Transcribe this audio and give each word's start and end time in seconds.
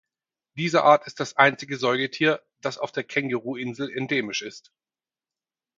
Diese 0.57 0.83
Art 0.83 1.05
ist 1.05 1.19
das 1.19 1.35
einzige 1.37 1.77
Säugetier, 1.77 2.41
das 2.61 2.79
auf 2.79 2.91
der 2.91 3.03
Känguru-Insel 3.03 3.91
endemisch 3.95 4.41
ist. 4.41 4.71